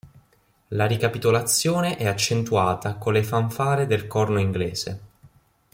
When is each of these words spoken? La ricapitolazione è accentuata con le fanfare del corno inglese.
La 0.69 0.87
ricapitolazione 0.87 1.95
è 1.95 2.07
accentuata 2.07 2.95
con 2.95 3.13
le 3.13 3.21
fanfare 3.23 3.85
del 3.85 4.07
corno 4.07 4.39
inglese. 4.39 5.01